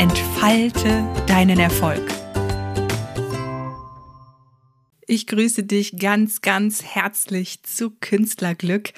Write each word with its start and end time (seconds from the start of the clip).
entfalte 0.00 1.06
deinen 1.26 1.60
Erfolg. 1.60 2.00
Ich 5.06 5.26
grüße 5.26 5.64
dich 5.64 5.98
ganz, 5.98 6.40
ganz 6.40 6.82
herzlich 6.82 7.62
zu 7.64 7.90
Künstlerglück, 8.00 8.94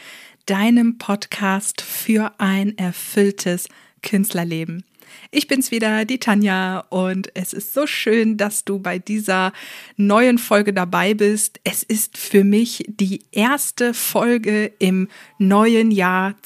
deinem 0.46 0.98
Podcast 0.98 1.80
für 1.80 2.38
ein 2.38 2.78
erfülltes 2.78 3.66
Künstlerleben. 4.04 4.84
Ich 5.32 5.48
bin's 5.48 5.72
wieder, 5.72 6.04
die 6.04 6.20
Tanja, 6.20 6.84
und 6.90 7.34
es 7.34 7.52
ist 7.52 7.74
so 7.74 7.88
schön, 7.88 8.36
dass 8.36 8.64
du 8.64 8.78
bei 8.78 9.00
dieser 9.00 9.52
neuen 9.96 10.38
Folge 10.38 10.72
dabei 10.72 11.14
bist. 11.14 11.58
Es 11.64 11.82
ist 11.82 12.16
für 12.16 12.44
mich 12.44 12.84
die 12.86 13.24
erste 13.32 13.92
Folge 13.92 14.66
im 14.78 15.08
neuen 15.38 15.90
Jahr 15.90 16.36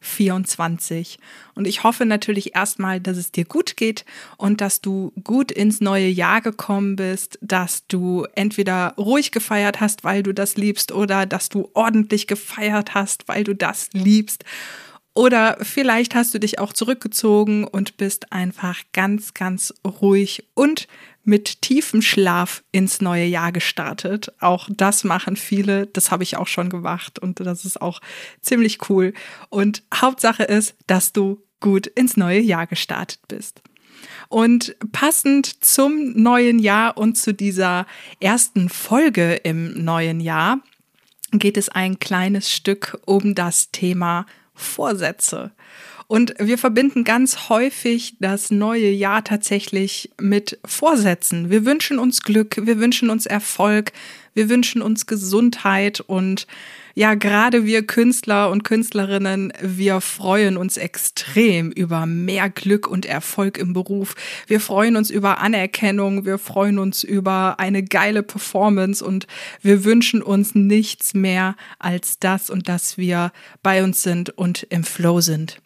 2024. 0.00 1.18
Und 1.54 1.66
ich 1.66 1.82
hoffe 1.82 2.06
natürlich 2.06 2.54
erstmal, 2.54 3.00
dass 3.00 3.16
es 3.16 3.32
dir 3.32 3.44
gut 3.44 3.76
geht 3.76 4.04
und 4.36 4.60
dass 4.60 4.80
du 4.80 5.12
gut 5.24 5.50
ins 5.50 5.80
neue 5.80 6.08
Jahr 6.08 6.40
gekommen 6.40 6.96
bist, 6.96 7.38
dass 7.42 7.86
du 7.86 8.26
entweder 8.34 8.94
ruhig 8.96 9.32
gefeiert 9.32 9.80
hast, 9.80 10.04
weil 10.04 10.22
du 10.22 10.32
das 10.32 10.56
liebst, 10.56 10.92
oder 10.92 11.26
dass 11.26 11.48
du 11.48 11.70
ordentlich 11.74 12.26
gefeiert 12.26 12.94
hast, 12.94 13.28
weil 13.28 13.44
du 13.44 13.54
das 13.54 13.90
liebst. 13.92 14.44
Oder 15.14 15.58
vielleicht 15.62 16.14
hast 16.14 16.32
du 16.32 16.38
dich 16.38 16.60
auch 16.60 16.72
zurückgezogen 16.72 17.64
und 17.64 17.96
bist 17.96 18.32
einfach 18.32 18.78
ganz, 18.92 19.34
ganz 19.34 19.74
ruhig 19.84 20.46
und 20.54 20.86
mit 21.28 21.60
tiefem 21.60 22.00
Schlaf 22.00 22.64
ins 22.72 23.02
neue 23.02 23.26
Jahr 23.26 23.52
gestartet. 23.52 24.32
Auch 24.40 24.66
das 24.72 25.04
machen 25.04 25.36
viele. 25.36 25.86
Das 25.86 26.10
habe 26.10 26.22
ich 26.22 26.38
auch 26.38 26.46
schon 26.46 26.70
gemacht 26.70 27.18
und 27.18 27.40
das 27.40 27.66
ist 27.66 27.82
auch 27.82 28.00
ziemlich 28.40 28.88
cool. 28.88 29.12
Und 29.50 29.82
Hauptsache 29.94 30.44
ist, 30.44 30.74
dass 30.86 31.12
du 31.12 31.42
gut 31.60 31.86
ins 31.86 32.16
neue 32.16 32.40
Jahr 32.40 32.66
gestartet 32.66 33.20
bist. 33.28 33.60
Und 34.30 34.74
passend 34.90 35.62
zum 35.62 36.14
neuen 36.14 36.58
Jahr 36.60 36.96
und 36.96 37.18
zu 37.18 37.34
dieser 37.34 37.86
ersten 38.20 38.70
Folge 38.70 39.34
im 39.34 39.84
neuen 39.84 40.20
Jahr 40.20 40.60
geht 41.32 41.58
es 41.58 41.68
ein 41.68 41.98
kleines 41.98 42.50
Stück 42.50 42.98
um 43.04 43.34
das 43.34 43.70
Thema 43.70 44.24
Vorsätze. 44.54 45.52
Und 46.10 46.34
wir 46.38 46.56
verbinden 46.56 47.04
ganz 47.04 47.50
häufig 47.50 48.16
das 48.18 48.50
neue 48.50 48.88
Jahr 48.88 49.22
tatsächlich 49.24 50.10
mit 50.18 50.58
Vorsätzen. 50.64 51.50
Wir 51.50 51.66
wünschen 51.66 51.98
uns 51.98 52.22
Glück, 52.22 52.58
wir 52.62 52.78
wünschen 52.78 53.10
uns 53.10 53.26
Erfolg, 53.26 53.92
wir 54.32 54.48
wünschen 54.48 54.80
uns 54.80 55.04
Gesundheit 55.04 56.00
und 56.00 56.46
ja, 56.94 57.14
gerade 57.14 57.66
wir 57.66 57.86
Künstler 57.86 58.50
und 58.50 58.64
Künstlerinnen, 58.64 59.52
wir 59.60 60.00
freuen 60.00 60.56
uns 60.56 60.78
extrem 60.78 61.70
über 61.70 62.06
mehr 62.06 62.48
Glück 62.48 62.88
und 62.88 63.04
Erfolg 63.04 63.58
im 63.58 63.74
Beruf. 63.74 64.14
Wir 64.46 64.60
freuen 64.60 64.96
uns 64.96 65.10
über 65.10 65.38
Anerkennung, 65.40 66.24
wir 66.24 66.38
freuen 66.38 66.78
uns 66.78 67.04
über 67.04 67.60
eine 67.60 67.82
geile 67.84 68.22
Performance 68.22 69.04
und 69.04 69.26
wir 69.60 69.84
wünschen 69.84 70.22
uns 70.22 70.54
nichts 70.54 71.12
mehr 71.12 71.54
als 71.78 72.18
das 72.18 72.48
und 72.48 72.66
dass 72.66 72.96
wir 72.96 73.30
bei 73.62 73.84
uns 73.84 74.02
sind 74.02 74.30
und 74.30 74.66
im 74.70 74.84
Flow 74.84 75.20
sind. 75.20 75.60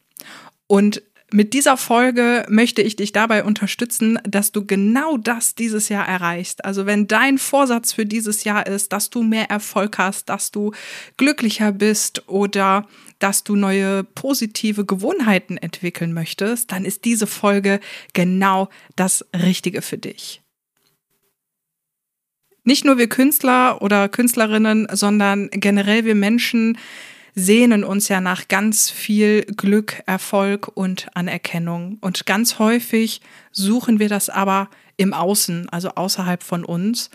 Und 0.73 1.03
mit 1.31 1.53
dieser 1.53 1.77
Folge 1.77 2.47
möchte 2.49 2.81
ich 2.81 2.97
dich 2.97 3.13
dabei 3.13 3.45
unterstützen, 3.45 4.19
dass 4.25 4.53
du 4.53 4.65
genau 4.65 5.19
das 5.19 5.55
dieses 5.55 5.91
Jahr 5.91 6.09
erreichst. 6.09 6.65
Also 6.65 6.87
wenn 6.87 7.07
dein 7.07 7.37
Vorsatz 7.37 7.93
für 7.93 8.07
dieses 8.07 8.45
Jahr 8.45 8.67
ist, 8.67 8.91
dass 8.91 9.11
du 9.11 9.23
mehr 9.23 9.51
Erfolg 9.51 9.99
hast, 9.99 10.31
dass 10.31 10.51
du 10.51 10.73
glücklicher 11.19 11.73
bist 11.73 12.27
oder 12.27 12.89
dass 13.19 13.45
du 13.45 13.55
neue 13.55 14.03
positive 14.03 14.87
Gewohnheiten 14.87 15.59
entwickeln 15.59 16.15
möchtest, 16.15 16.73
dann 16.73 16.87
ist 16.87 17.05
diese 17.05 17.27
Folge 17.27 17.79
genau 18.15 18.71
das 18.97 19.27
Richtige 19.35 19.83
für 19.83 19.99
dich. 19.99 20.41
Nicht 22.65 22.87
nur 22.87 22.97
wir 22.97 23.11
Künstler 23.11 23.83
oder 23.83 24.09
Künstlerinnen, 24.09 24.89
sondern 24.91 25.51
generell 25.53 26.07
wir 26.07 26.15
Menschen 26.15 26.79
sehnen 27.35 27.85
uns 27.85 28.09
ja 28.09 28.21
nach 28.21 28.49
ganz 28.49 28.91
viel 28.91 29.43
Glück, 29.43 30.03
Erfolg 30.07 30.69
und 30.75 31.09
Anerkennung. 31.15 31.99
Und 32.01 32.27
ganz 32.27 32.59
häufig 32.59 33.21
suchen 33.51 33.99
wir 33.99 34.09
das 34.09 34.29
aber 34.29 34.69
im 34.97 35.15
Außen, 35.15 35.69
also 35.71 35.91
außerhalb 35.91 36.43
von 36.43 36.65
uns. 36.65 37.11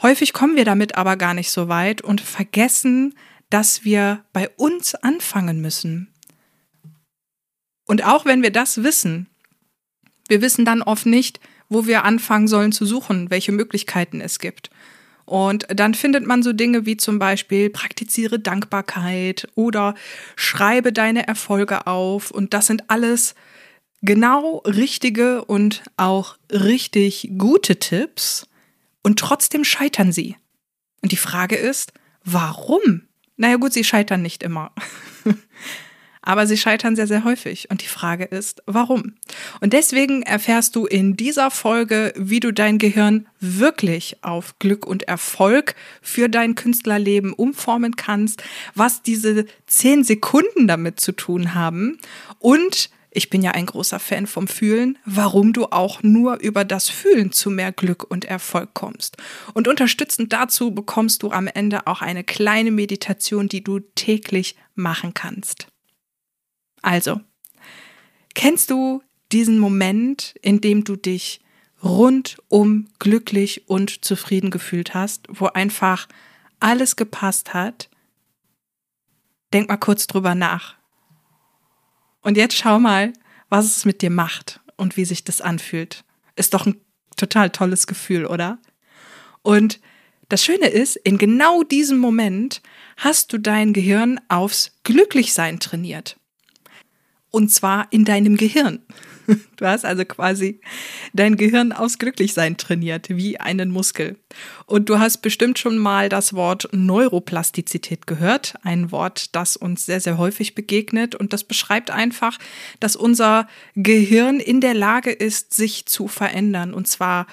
Häufig 0.00 0.32
kommen 0.32 0.56
wir 0.56 0.64
damit 0.64 0.96
aber 0.96 1.16
gar 1.16 1.34
nicht 1.34 1.50
so 1.50 1.68
weit 1.68 2.00
und 2.00 2.20
vergessen, 2.20 3.14
dass 3.50 3.84
wir 3.84 4.24
bei 4.32 4.48
uns 4.56 4.94
anfangen 4.94 5.60
müssen. 5.60 6.12
Und 7.86 8.04
auch 8.04 8.24
wenn 8.24 8.42
wir 8.42 8.50
das 8.52 8.82
wissen, 8.82 9.26
wir 10.28 10.42
wissen 10.42 10.64
dann 10.64 10.82
oft 10.82 11.06
nicht, 11.06 11.40
wo 11.68 11.86
wir 11.86 12.04
anfangen 12.04 12.48
sollen 12.48 12.72
zu 12.72 12.86
suchen, 12.86 13.30
welche 13.30 13.52
Möglichkeiten 13.52 14.20
es 14.20 14.38
gibt. 14.38 14.70
Und 15.28 15.66
dann 15.68 15.92
findet 15.92 16.26
man 16.26 16.42
so 16.42 16.54
Dinge 16.54 16.86
wie 16.86 16.96
zum 16.96 17.18
Beispiel 17.18 17.68
praktiziere 17.68 18.38
Dankbarkeit 18.38 19.46
oder 19.54 19.94
schreibe 20.36 20.90
deine 20.90 21.28
Erfolge 21.28 21.86
auf. 21.86 22.30
Und 22.30 22.54
das 22.54 22.66
sind 22.66 22.88
alles 22.88 23.34
genau 24.00 24.62
richtige 24.64 25.44
und 25.44 25.82
auch 25.98 26.38
richtig 26.50 27.30
gute 27.36 27.78
Tipps. 27.78 28.48
Und 29.02 29.18
trotzdem 29.18 29.64
scheitern 29.64 30.12
sie. 30.12 30.36
Und 31.02 31.12
die 31.12 31.16
Frage 31.16 31.56
ist, 31.56 31.92
warum? 32.24 33.02
Naja 33.36 33.56
gut, 33.56 33.74
sie 33.74 33.84
scheitern 33.84 34.22
nicht 34.22 34.42
immer. 34.42 34.72
Aber 36.28 36.46
sie 36.46 36.58
scheitern 36.58 36.94
sehr, 36.94 37.06
sehr 37.06 37.24
häufig. 37.24 37.70
Und 37.70 37.80
die 37.80 37.86
Frage 37.86 38.24
ist, 38.24 38.62
warum? 38.66 39.14
Und 39.62 39.72
deswegen 39.72 40.20
erfährst 40.20 40.76
du 40.76 40.84
in 40.84 41.16
dieser 41.16 41.50
Folge, 41.50 42.12
wie 42.18 42.38
du 42.38 42.52
dein 42.52 42.76
Gehirn 42.76 43.26
wirklich 43.40 44.18
auf 44.20 44.58
Glück 44.58 44.84
und 44.84 45.04
Erfolg 45.04 45.74
für 46.02 46.28
dein 46.28 46.54
Künstlerleben 46.54 47.32
umformen 47.32 47.96
kannst, 47.96 48.42
was 48.74 49.00
diese 49.00 49.46
zehn 49.66 50.04
Sekunden 50.04 50.68
damit 50.68 51.00
zu 51.00 51.12
tun 51.12 51.54
haben 51.54 51.96
und 52.40 52.90
ich 53.10 53.30
bin 53.30 53.42
ja 53.42 53.52
ein 53.52 53.64
großer 53.64 53.98
Fan 53.98 54.26
vom 54.26 54.48
Fühlen, 54.48 54.98
warum 55.06 55.54
du 55.54 55.64
auch 55.70 56.02
nur 56.02 56.40
über 56.40 56.66
das 56.66 56.90
Fühlen 56.90 57.32
zu 57.32 57.48
mehr 57.50 57.72
Glück 57.72 58.04
und 58.08 58.26
Erfolg 58.26 58.74
kommst. 58.74 59.16
Und 59.54 59.66
unterstützend 59.66 60.34
dazu 60.34 60.74
bekommst 60.74 61.22
du 61.22 61.30
am 61.30 61.46
Ende 61.46 61.86
auch 61.86 62.02
eine 62.02 62.22
kleine 62.22 62.70
Meditation, 62.70 63.48
die 63.48 63.64
du 63.64 63.80
täglich 63.80 64.56
machen 64.74 65.14
kannst. 65.14 65.68
Also, 66.82 67.20
kennst 68.34 68.70
du 68.70 69.02
diesen 69.32 69.58
Moment, 69.58 70.34
in 70.42 70.60
dem 70.60 70.84
du 70.84 70.96
dich 70.96 71.40
rundum 71.82 72.88
glücklich 72.98 73.68
und 73.68 74.04
zufrieden 74.04 74.50
gefühlt 74.50 74.94
hast, 74.94 75.26
wo 75.28 75.46
einfach 75.46 76.08
alles 76.60 76.96
gepasst 76.96 77.54
hat? 77.54 77.88
Denk 79.52 79.68
mal 79.68 79.76
kurz 79.76 80.06
drüber 80.06 80.34
nach. 80.34 80.76
Und 82.20 82.36
jetzt 82.36 82.56
schau 82.56 82.78
mal, 82.78 83.12
was 83.48 83.64
es 83.64 83.84
mit 83.84 84.02
dir 84.02 84.10
macht 84.10 84.60
und 84.76 84.96
wie 84.96 85.04
sich 85.04 85.24
das 85.24 85.40
anfühlt. 85.40 86.04
Ist 86.36 86.54
doch 86.54 86.66
ein 86.66 86.80
total 87.16 87.50
tolles 87.50 87.86
Gefühl, 87.86 88.26
oder? 88.26 88.58
Und 89.42 89.80
das 90.28 90.44
Schöne 90.44 90.68
ist, 90.68 90.96
in 90.96 91.16
genau 91.16 91.62
diesem 91.62 91.98
Moment 91.98 92.60
hast 92.98 93.32
du 93.32 93.38
dein 93.38 93.72
Gehirn 93.72 94.20
aufs 94.28 94.72
Glücklichsein 94.84 95.58
trainiert. 95.58 96.17
Und 97.30 97.50
zwar 97.50 97.86
in 97.90 98.04
deinem 98.04 98.36
Gehirn. 98.36 98.80
Du 99.56 99.66
hast 99.66 99.84
also 99.84 100.06
quasi 100.06 100.60
dein 101.12 101.36
Gehirn 101.36 101.72
aus 101.72 101.98
Glücklichsein 101.98 102.56
trainiert, 102.56 103.10
wie 103.10 103.38
einen 103.38 103.70
Muskel. 103.70 104.16
Und 104.64 104.88
du 104.88 104.98
hast 104.98 105.18
bestimmt 105.18 105.58
schon 105.58 105.76
mal 105.76 106.08
das 106.08 106.32
Wort 106.32 106.68
Neuroplastizität 106.72 108.06
gehört, 108.06 108.54
ein 108.62 108.90
Wort, 108.90 109.34
das 109.36 109.56
uns 109.58 109.84
sehr, 109.84 110.00
sehr 110.00 110.16
häufig 110.16 110.54
begegnet. 110.54 111.14
Und 111.14 111.34
das 111.34 111.44
beschreibt 111.44 111.90
einfach, 111.90 112.38
dass 112.80 112.96
unser 112.96 113.48
Gehirn 113.74 114.40
in 114.40 114.62
der 114.62 114.74
Lage 114.74 115.10
ist, 115.10 115.52
sich 115.52 115.84
zu 115.84 116.08
verändern. 116.08 116.72
Und 116.72 116.88
zwar 116.88 117.26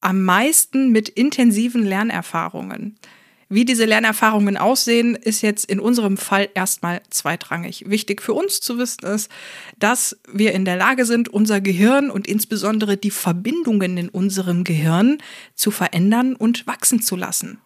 am 0.00 0.24
meisten 0.24 0.90
mit 0.90 1.08
intensiven 1.10 1.84
Lernerfahrungen. 1.84 2.98
Wie 3.52 3.66
diese 3.66 3.84
Lernerfahrungen 3.84 4.56
aussehen, 4.56 5.14
ist 5.14 5.42
jetzt 5.42 5.66
in 5.66 5.78
unserem 5.78 6.16
Fall 6.16 6.48
erstmal 6.54 7.02
zweitrangig. 7.10 7.84
Wichtig 7.86 8.22
für 8.22 8.32
uns 8.32 8.60
zu 8.60 8.78
wissen 8.78 9.04
ist, 9.04 9.30
dass 9.78 10.16
wir 10.32 10.52
in 10.54 10.64
der 10.64 10.76
Lage 10.76 11.04
sind, 11.04 11.28
unser 11.28 11.60
Gehirn 11.60 12.10
und 12.10 12.26
insbesondere 12.26 12.96
die 12.96 13.10
Verbindungen 13.10 13.98
in 13.98 14.08
unserem 14.08 14.64
Gehirn 14.64 15.18
zu 15.54 15.70
verändern 15.70 16.34
und 16.34 16.66
wachsen 16.66 17.02
zu 17.02 17.14
lassen. 17.14 17.58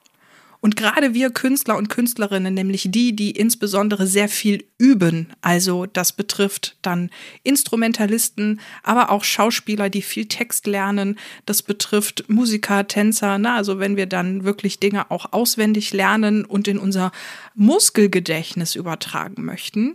Und 0.66 0.74
gerade 0.74 1.14
wir 1.14 1.30
Künstler 1.30 1.76
und 1.76 1.90
Künstlerinnen, 1.90 2.52
nämlich 2.52 2.88
die, 2.90 3.14
die 3.14 3.30
insbesondere 3.30 4.04
sehr 4.08 4.28
viel 4.28 4.64
üben, 4.78 5.28
also 5.40 5.86
das 5.86 6.10
betrifft 6.10 6.76
dann 6.82 7.10
Instrumentalisten, 7.44 8.58
aber 8.82 9.10
auch 9.10 9.22
Schauspieler, 9.22 9.90
die 9.90 10.02
viel 10.02 10.26
Text 10.26 10.66
lernen, 10.66 11.20
das 11.44 11.62
betrifft 11.62 12.24
Musiker, 12.28 12.88
Tänzer, 12.88 13.38
na, 13.38 13.54
also 13.54 13.78
wenn 13.78 13.96
wir 13.96 14.06
dann 14.06 14.42
wirklich 14.42 14.80
Dinge 14.80 15.08
auch 15.12 15.32
auswendig 15.32 15.92
lernen 15.92 16.44
und 16.44 16.66
in 16.66 16.78
unser 16.78 17.12
Muskelgedächtnis 17.54 18.74
übertragen 18.74 19.44
möchten, 19.44 19.94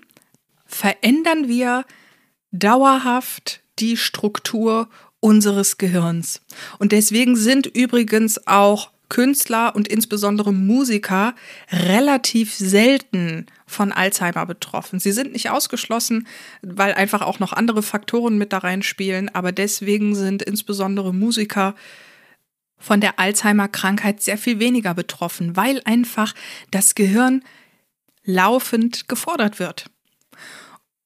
verändern 0.65 1.50
wir 1.50 1.83
dauerhaft 2.53 3.59
die 3.79 3.97
Struktur 3.97 4.88
unseres 5.19 5.77
Gehirns. 5.77 6.39
Und 6.79 6.94
deswegen 6.94 7.35
sind 7.35 7.67
übrigens 7.67 8.47
auch 8.47 8.89
Künstler 9.11 9.75
und 9.75 9.89
insbesondere 9.89 10.53
Musiker 10.53 11.35
relativ 11.69 12.55
selten 12.55 13.45
von 13.67 13.91
Alzheimer 13.91 14.45
betroffen. 14.45 15.01
Sie 15.01 15.11
sind 15.11 15.33
nicht 15.33 15.49
ausgeschlossen, 15.49 16.27
weil 16.61 16.93
einfach 16.93 17.21
auch 17.21 17.37
noch 17.39 17.51
andere 17.51 17.83
Faktoren 17.83 18.37
mit 18.37 18.53
da 18.53 18.59
reinspielen, 18.59 19.27
aber 19.35 19.51
deswegen 19.51 20.15
sind 20.15 20.41
insbesondere 20.41 21.13
Musiker 21.13 21.75
von 22.77 23.01
der 23.01 23.19
Alzheimer-Krankheit 23.19 24.21
sehr 24.21 24.37
viel 24.37 24.59
weniger 24.59 24.93
betroffen, 24.93 25.57
weil 25.57 25.81
einfach 25.83 26.33
das 26.71 26.95
Gehirn 26.95 27.43
laufend 28.23 29.09
gefordert 29.09 29.59
wird. 29.59 29.85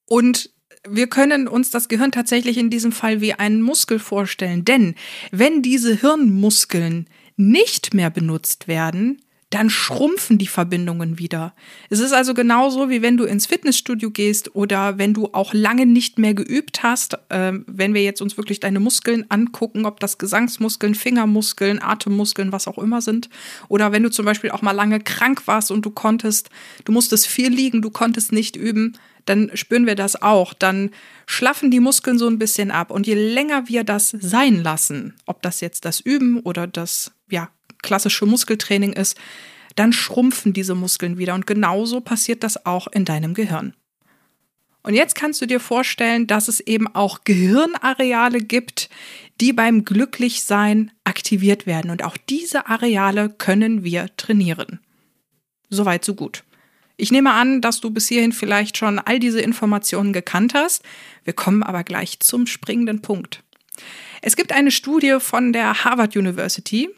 Und 0.05 0.51
wir 0.87 1.07
können 1.07 1.47
uns 1.47 1.71
das 1.71 1.87
Gehirn 1.87 2.11
tatsächlich 2.11 2.59
in 2.59 2.69
diesem 2.69 2.91
Fall 2.91 3.19
wie 3.19 3.33
einen 3.33 3.63
Muskel 3.63 3.97
vorstellen, 3.97 4.63
denn 4.63 4.93
wenn 5.31 5.63
diese 5.63 5.95
Hirnmuskeln 5.95 7.09
nicht 7.37 7.93
mehr 7.93 8.09
benutzt 8.09 8.67
werden, 8.67 9.21
dann 9.51 9.69
schrumpfen 9.69 10.37
die 10.37 10.47
Verbindungen 10.47 11.17
wieder. 11.17 11.53
Es 11.89 11.99
ist 11.99 12.11
also 12.11 12.33
genauso, 12.33 12.89
wie 12.89 13.01
wenn 13.01 13.15
du 13.15 13.23
ins 13.23 13.45
Fitnessstudio 13.45 14.09
gehst 14.09 14.53
oder 14.55 14.97
wenn 14.97 15.13
du 15.13 15.29
auch 15.31 15.53
lange 15.53 15.85
nicht 15.85 16.17
mehr 16.17 16.33
geübt 16.33 16.83
hast. 16.83 17.13
Äh, 17.29 17.53
wenn 17.65 17.93
wir 17.93 18.03
jetzt 18.03 18.21
uns 18.21 18.37
wirklich 18.37 18.59
deine 18.59 18.81
Muskeln 18.81 19.25
angucken, 19.29 19.85
ob 19.85 20.01
das 20.01 20.17
Gesangsmuskeln, 20.17 20.93
Fingermuskeln, 20.93 21.81
Atemmuskeln, 21.81 22.51
was 22.51 22.67
auch 22.67 22.77
immer 22.77 23.01
sind. 23.01 23.29
Oder 23.69 23.93
wenn 23.93 24.03
du 24.03 24.09
zum 24.09 24.25
Beispiel 24.25 24.51
auch 24.51 24.61
mal 24.61 24.71
lange 24.71 24.99
krank 24.99 25.43
warst 25.45 25.71
und 25.71 25.85
du 25.85 25.91
konntest, 25.91 26.49
du 26.83 26.91
musstest 26.91 27.27
viel 27.27 27.49
liegen, 27.49 27.81
du 27.81 27.91
konntest 27.91 28.33
nicht 28.33 28.57
üben, 28.57 28.97
dann 29.25 29.51
spüren 29.53 29.85
wir 29.85 29.95
das 29.95 30.21
auch. 30.21 30.53
Dann 30.53 30.89
schlaffen 31.27 31.71
die 31.71 31.79
Muskeln 31.79 32.17
so 32.17 32.27
ein 32.27 32.39
bisschen 32.39 32.71
ab. 32.71 32.91
Und 32.91 33.07
je 33.07 33.15
länger 33.15 33.67
wir 33.67 33.83
das 33.83 34.09
sein 34.09 34.61
lassen, 34.63 35.13
ob 35.25 35.41
das 35.41 35.61
jetzt 35.61 35.85
das 35.85 36.01
Üben 36.01 36.39
oder 36.41 36.67
das 36.67 37.14
ja, 37.29 37.49
klassische 37.81 38.25
Muskeltraining 38.25 38.93
ist, 38.93 39.17
dann 39.75 39.93
schrumpfen 39.93 40.53
diese 40.53 40.75
Muskeln 40.75 41.17
wieder. 41.17 41.33
Und 41.35 41.47
genauso 41.47 42.01
passiert 42.01 42.43
das 42.43 42.65
auch 42.65 42.87
in 42.87 43.05
deinem 43.05 43.33
Gehirn. 43.33 43.73
Und 44.83 44.93
jetzt 44.93 45.15
kannst 45.15 45.41
du 45.41 45.47
dir 45.47 45.59
vorstellen, 45.59 46.27
dass 46.27 46.47
es 46.47 46.59
eben 46.59 46.87
auch 46.93 47.23
Gehirnareale 47.23 48.39
gibt, 48.39 48.89
die 49.41 49.51
beim 49.51 49.83
Glücklichsein 49.83 50.91
aktiviert 51.03 51.65
werden. 51.65 51.89
Und 51.89 52.03
auch 52.03 52.17
diese 52.17 52.67
Areale 52.67 53.29
können 53.29 53.83
wir 53.83 54.15
trainieren. 54.15 54.79
Soweit, 55.69 56.05
so 56.05 56.13
gut. 56.13 56.43
Ich 56.97 57.11
nehme 57.11 57.33
an, 57.33 57.61
dass 57.61 57.81
du 57.81 57.89
bis 57.89 58.07
hierhin 58.07 58.31
vielleicht 58.31 58.77
schon 58.77 58.99
all 58.99 59.19
diese 59.19 59.41
Informationen 59.41 60.13
gekannt 60.13 60.53
hast. 60.53 60.83
Wir 61.23 61.33
kommen 61.33 61.63
aber 61.63 61.83
gleich 61.83 62.19
zum 62.19 62.45
springenden 62.45 63.01
Punkt. 63.01 63.43
Es 64.21 64.35
gibt 64.35 64.53
eine 64.53 64.71
Studie 64.71 65.17
von 65.19 65.51
der 65.51 65.83
Harvard 65.83 66.15
University, 66.15 66.89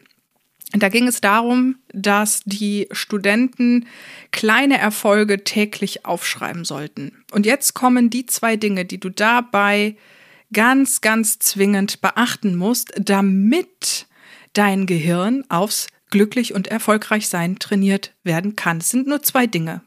da 0.74 0.88
ging 0.90 1.08
es 1.08 1.20
darum, 1.20 1.76
dass 1.92 2.42
die 2.44 2.88
Studenten 2.92 3.86
kleine 4.32 4.78
Erfolge 4.78 5.42
täglich 5.42 6.04
aufschreiben 6.04 6.64
sollten. 6.64 7.24
Und 7.30 7.46
jetzt 7.46 7.74
kommen 7.74 8.10
die 8.10 8.26
zwei 8.26 8.56
Dinge, 8.56 8.84
die 8.84 9.00
du 9.00 9.08
dabei 9.08 9.96
ganz, 10.52 11.00
ganz 11.00 11.38
zwingend 11.38 12.00
beachten 12.00 12.56
musst, 12.56 12.92
damit 12.98 14.06
dein 14.52 14.86
Gehirn 14.86 15.44
aufs 15.48 15.86
glücklich 16.10 16.54
und 16.54 16.68
erfolgreich 16.68 17.28
sein 17.28 17.58
trainiert 17.58 18.14
werden 18.22 18.56
kann. 18.56 18.78
Es 18.78 18.90
sind 18.90 19.06
nur 19.06 19.22
zwei 19.22 19.46
Dinge. 19.46 19.82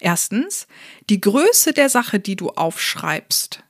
Erstens, 0.00 0.66
die 1.10 1.20
Größe 1.20 1.72
der 1.72 1.88
Sache, 1.88 2.20
die 2.20 2.36
du 2.36 2.50
aufschreibst, 2.50 3.64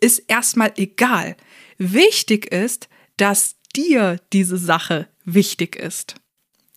ist 0.00 0.18
erstmal 0.28 0.72
egal. 0.76 1.36
Wichtig 1.78 2.46
ist, 2.52 2.88
dass 3.16 3.56
dir 3.74 4.20
diese 4.32 4.56
Sache 4.56 5.08
wichtig 5.26 5.76
ist. 5.76 6.14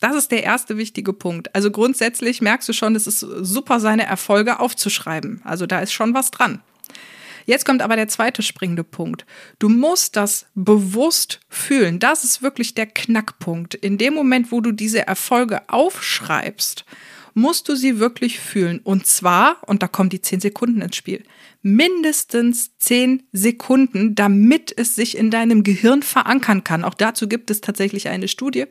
Das 0.01 0.15
ist 0.15 0.31
der 0.31 0.43
erste 0.43 0.77
wichtige 0.77 1.13
Punkt. 1.13 1.53
Also 1.55 1.71
grundsätzlich 1.71 2.41
merkst 2.41 2.67
du 2.67 2.73
schon, 2.73 2.95
es 2.95 3.07
ist 3.07 3.19
super, 3.19 3.79
seine 3.79 4.05
Erfolge 4.05 4.59
aufzuschreiben. 4.59 5.41
Also 5.43 5.65
da 5.65 5.79
ist 5.79 5.91
schon 5.91 6.13
was 6.13 6.31
dran. 6.31 6.61
Jetzt 7.45 7.65
kommt 7.65 7.81
aber 7.81 7.95
der 7.95 8.07
zweite 8.07 8.43
springende 8.43 8.83
Punkt. 8.83 9.25
Du 9.57 9.69
musst 9.69 10.15
das 10.15 10.45
bewusst 10.53 11.39
fühlen. 11.49 11.99
Das 11.99 12.23
ist 12.23 12.43
wirklich 12.43 12.75
der 12.75 12.85
Knackpunkt. 12.85 13.73
In 13.73 13.97
dem 13.97 14.13
Moment, 14.13 14.51
wo 14.51 14.61
du 14.61 14.71
diese 14.71 15.07
Erfolge 15.07 15.67
aufschreibst, 15.67 16.85
musst 17.33 17.69
du 17.69 17.75
sie 17.75 17.99
wirklich 17.99 18.39
fühlen. 18.39 18.79
Und 18.83 19.05
zwar, 19.05 19.57
und 19.67 19.83
da 19.83 19.87
kommen 19.87 20.09
die 20.09 20.21
zehn 20.21 20.39
Sekunden 20.39 20.81
ins 20.81 20.95
Spiel, 20.95 21.23
mindestens 21.61 22.77
zehn 22.77 23.23
Sekunden, 23.31 24.15
damit 24.15 24.73
es 24.77 24.95
sich 24.95 25.17
in 25.17 25.31
deinem 25.31 25.63
Gehirn 25.63 26.03
verankern 26.03 26.63
kann. 26.63 26.83
Auch 26.83 26.93
dazu 26.93 27.27
gibt 27.27 27.51
es 27.51 27.61
tatsächlich 27.61 28.07
eine 28.07 28.27
Studie, 28.27 28.65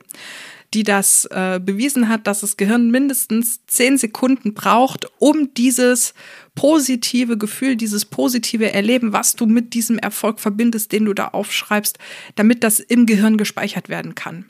die 0.73 0.83
das 0.83 1.25
äh, 1.25 1.59
bewiesen 1.63 2.09
hat, 2.09 2.27
dass 2.27 2.41
das 2.41 2.57
Gehirn 2.57 2.91
mindestens 2.91 3.65
zehn 3.65 3.97
Sekunden 3.97 4.53
braucht, 4.53 5.07
um 5.17 5.53
dieses 5.55 6.13
positive 6.53 7.37
Gefühl, 7.37 7.75
dieses 7.75 8.05
positive 8.05 8.71
Erleben, 8.71 9.13
was 9.13 9.35
du 9.35 9.45
mit 9.45 9.73
diesem 9.73 9.97
Erfolg 9.97 10.39
verbindest, 10.39 10.91
den 10.91 11.05
du 11.05 11.13
da 11.13 11.29
aufschreibst, 11.29 11.97
damit 12.35 12.63
das 12.63 12.79
im 12.79 13.05
Gehirn 13.05 13.37
gespeichert 13.37 13.89
werden 13.89 14.13
kann. 14.13 14.45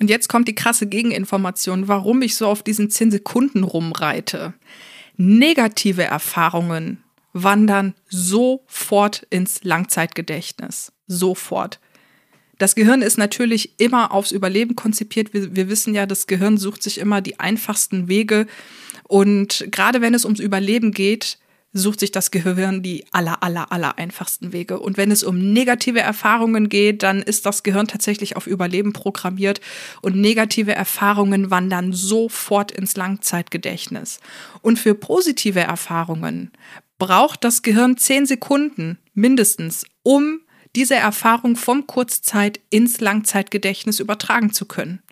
Und 0.00 0.10
jetzt 0.10 0.28
kommt 0.28 0.48
die 0.48 0.54
krasse 0.54 0.86
Gegeninformation, 0.88 1.88
warum 1.88 2.22
ich 2.22 2.36
so 2.36 2.46
auf 2.46 2.62
diesen 2.62 2.90
10 2.90 3.10
Sekunden 3.10 3.62
rumreite. 3.62 4.54
Negative 5.16 6.02
Erfahrungen 6.02 7.02
wandern 7.32 7.94
sofort 8.08 9.26
ins 9.30 9.62
Langzeitgedächtnis. 9.64 10.92
Sofort. 11.06 11.80
Das 12.58 12.74
Gehirn 12.74 13.02
ist 13.02 13.18
natürlich 13.18 13.78
immer 13.78 14.12
aufs 14.12 14.30
Überleben 14.30 14.76
konzipiert. 14.76 15.34
Wir, 15.34 15.54
wir, 15.54 15.68
wissen 15.68 15.94
ja, 15.94 16.06
das 16.06 16.26
Gehirn 16.26 16.56
sucht 16.56 16.82
sich 16.82 16.98
immer 16.98 17.20
die 17.20 17.40
einfachsten 17.40 18.08
Wege. 18.08 18.46
Und 19.04 19.66
gerade 19.70 20.00
wenn 20.00 20.14
es 20.14 20.24
ums 20.24 20.40
Überleben 20.40 20.92
geht, 20.92 21.38
sucht 21.74 22.00
sich 22.00 22.12
das 22.12 22.30
Gehirn 22.30 22.82
die 22.82 23.04
aller, 23.10 23.42
aller, 23.42 23.70
aller 23.72 23.98
einfachsten 23.98 24.52
Wege. 24.52 24.78
Und 24.78 24.96
wenn 24.96 25.10
es 25.10 25.24
um 25.24 25.52
negative 25.52 26.00
Erfahrungen 26.00 26.68
geht, 26.68 27.02
dann 27.02 27.20
ist 27.20 27.44
das 27.44 27.64
Gehirn 27.64 27.88
tatsächlich 27.88 28.36
auf 28.36 28.46
Überleben 28.46 28.92
programmiert 28.92 29.60
und 30.00 30.16
negative 30.16 30.72
Erfahrungen 30.72 31.50
wandern 31.50 31.92
sofort 31.92 32.70
ins 32.70 32.96
Langzeitgedächtnis. 32.96 34.20
Und 34.62 34.78
für 34.78 34.94
positive 34.94 35.60
Erfahrungen 35.60 36.52
braucht 36.98 37.42
das 37.42 37.62
Gehirn 37.62 37.96
zehn 37.96 38.24
Sekunden 38.24 38.98
mindestens, 39.12 39.84
um 40.04 40.40
diese 40.76 40.94
Erfahrung 40.94 41.56
vom 41.56 41.86
Kurzzeit 41.86 42.60
ins 42.70 43.00
Langzeitgedächtnis 43.00 43.98
übertragen 43.98 44.52
zu 44.52 44.64
können. 44.64 45.02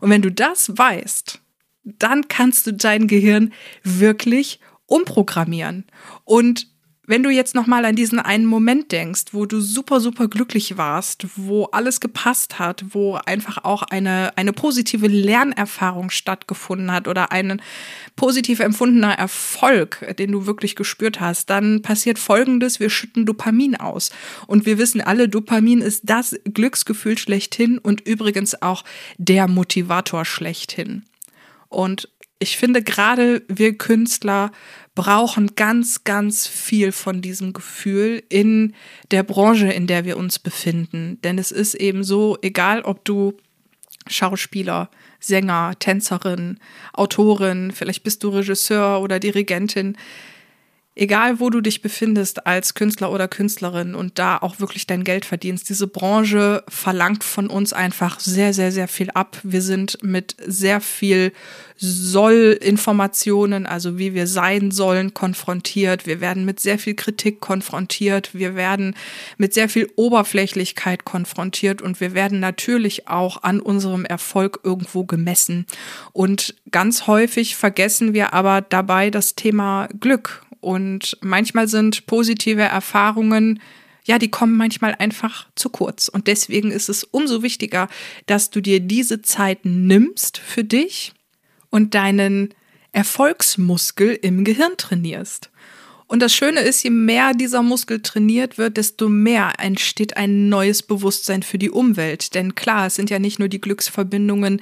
Und 0.00 0.10
wenn 0.10 0.22
du 0.22 0.30
das 0.30 0.76
weißt, 0.76 1.40
dann 1.84 2.28
kannst 2.28 2.66
du 2.66 2.72
dein 2.72 3.08
Gehirn 3.08 3.52
wirklich 3.82 4.60
umprogrammieren. 4.92 5.84
Und 6.24 6.68
wenn 7.04 7.24
du 7.24 7.30
jetzt 7.30 7.56
noch 7.56 7.66
mal 7.66 7.84
an 7.84 7.96
diesen 7.96 8.20
einen 8.20 8.46
Moment 8.46 8.92
denkst, 8.92 9.24
wo 9.32 9.44
du 9.44 9.60
super 9.60 10.00
super 10.00 10.28
glücklich 10.28 10.76
warst, 10.78 11.26
wo 11.34 11.64
alles 11.64 11.98
gepasst 11.98 12.60
hat, 12.60 12.84
wo 12.90 13.14
einfach 13.14 13.64
auch 13.64 13.82
eine 13.82 14.36
eine 14.36 14.52
positive 14.52 15.08
Lernerfahrung 15.08 16.10
stattgefunden 16.10 16.92
hat 16.92 17.08
oder 17.08 17.32
ein 17.32 17.60
positiv 18.14 18.60
empfundener 18.60 19.14
Erfolg, 19.14 20.14
den 20.16 20.30
du 20.30 20.46
wirklich 20.46 20.76
gespürt 20.76 21.20
hast, 21.20 21.50
dann 21.50 21.82
passiert 21.82 22.20
folgendes, 22.20 22.78
wir 22.78 22.88
schütten 22.88 23.26
Dopamin 23.26 23.74
aus 23.76 24.10
und 24.46 24.64
wir 24.64 24.78
wissen 24.78 25.00
alle, 25.00 25.28
Dopamin 25.28 25.80
ist 25.80 26.02
das 26.04 26.38
Glücksgefühl 26.44 27.18
schlechthin 27.18 27.78
und 27.78 28.06
übrigens 28.06 28.62
auch 28.62 28.84
der 29.18 29.48
Motivator 29.48 30.24
schlechthin. 30.24 31.02
Und 31.68 32.08
ich 32.42 32.56
finde 32.56 32.82
gerade 32.82 33.42
wir 33.48 33.78
Künstler 33.78 34.50
brauchen 34.94 35.54
ganz, 35.56 36.04
ganz 36.04 36.46
viel 36.46 36.92
von 36.92 37.22
diesem 37.22 37.52
Gefühl 37.52 38.22
in 38.28 38.74
der 39.10 39.22
Branche, 39.22 39.72
in 39.72 39.86
der 39.86 40.04
wir 40.04 40.16
uns 40.16 40.38
befinden. 40.38 41.18
Denn 41.22 41.38
es 41.38 41.50
ist 41.50 41.74
eben 41.74 42.04
so, 42.04 42.36
egal 42.42 42.82
ob 42.82 43.04
du 43.04 43.34
Schauspieler, 44.08 44.90
Sänger, 45.20 45.74
Tänzerin, 45.78 46.58
Autorin, 46.92 47.70
vielleicht 47.70 48.02
bist 48.02 48.22
du 48.24 48.30
Regisseur 48.30 49.00
oder 49.00 49.20
Dirigentin. 49.20 49.96
Egal, 50.94 51.40
wo 51.40 51.48
du 51.48 51.62
dich 51.62 51.80
befindest 51.80 52.46
als 52.46 52.74
Künstler 52.74 53.10
oder 53.10 53.26
Künstlerin 53.26 53.94
und 53.94 54.18
da 54.18 54.36
auch 54.36 54.60
wirklich 54.60 54.86
dein 54.86 55.04
Geld 55.04 55.24
verdienst, 55.24 55.70
diese 55.70 55.86
Branche 55.86 56.64
verlangt 56.68 57.24
von 57.24 57.46
uns 57.46 57.72
einfach 57.72 58.20
sehr, 58.20 58.52
sehr, 58.52 58.70
sehr 58.72 58.88
viel 58.88 59.10
ab. 59.12 59.38
Wir 59.42 59.62
sind 59.62 60.02
mit 60.02 60.36
sehr 60.46 60.82
viel 60.82 61.32
Soll-Informationen, 61.78 63.64
also 63.64 63.96
wie 63.96 64.12
wir 64.12 64.26
sein 64.26 64.70
sollen, 64.70 65.14
konfrontiert. 65.14 66.06
Wir 66.06 66.20
werden 66.20 66.44
mit 66.44 66.60
sehr 66.60 66.78
viel 66.78 66.94
Kritik 66.94 67.40
konfrontiert. 67.40 68.34
Wir 68.34 68.54
werden 68.54 68.94
mit 69.38 69.54
sehr 69.54 69.70
viel 69.70 69.90
Oberflächlichkeit 69.96 71.06
konfrontiert 71.06 71.80
und 71.80 72.00
wir 72.02 72.12
werden 72.12 72.38
natürlich 72.38 73.08
auch 73.08 73.42
an 73.42 73.60
unserem 73.60 74.04
Erfolg 74.04 74.60
irgendwo 74.62 75.04
gemessen. 75.04 75.64
Und 76.12 76.54
ganz 76.70 77.06
häufig 77.06 77.56
vergessen 77.56 78.12
wir 78.12 78.34
aber 78.34 78.60
dabei 78.60 79.08
das 79.08 79.36
Thema 79.36 79.88
Glück 79.98 80.42
und 80.62 81.18
manchmal 81.20 81.68
sind 81.68 82.06
positive 82.06 82.62
Erfahrungen, 82.62 83.60
ja, 84.04 84.18
die 84.18 84.30
kommen 84.30 84.56
manchmal 84.56 84.94
einfach 84.98 85.46
zu 85.54 85.68
kurz. 85.68 86.08
Und 86.08 86.26
deswegen 86.26 86.70
ist 86.70 86.88
es 86.88 87.04
umso 87.04 87.42
wichtiger, 87.42 87.88
dass 88.26 88.50
du 88.50 88.60
dir 88.60 88.80
diese 88.80 89.22
Zeit 89.22 89.64
nimmst 89.64 90.38
für 90.38 90.64
dich 90.64 91.12
und 91.70 91.94
deinen 91.94 92.54
Erfolgsmuskel 92.92 94.18
im 94.22 94.44
Gehirn 94.44 94.76
trainierst. 94.76 95.50
Und 96.12 96.20
das 96.20 96.34
Schöne 96.34 96.60
ist, 96.60 96.82
je 96.82 96.90
mehr 96.90 97.32
dieser 97.32 97.62
Muskel 97.62 98.02
trainiert 98.02 98.58
wird, 98.58 98.76
desto 98.76 99.08
mehr 99.08 99.54
entsteht 99.56 100.18
ein 100.18 100.50
neues 100.50 100.82
Bewusstsein 100.82 101.42
für 101.42 101.56
die 101.56 101.70
Umwelt. 101.70 102.34
Denn 102.34 102.54
klar, 102.54 102.88
es 102.88 102.96
sind 102.96 103.08
ja 103.08 103.18
nicht 103.18 103.38
nur 103.38 103.48
die 103.48 103.62
Glücksverbindungen, 103.62 104.60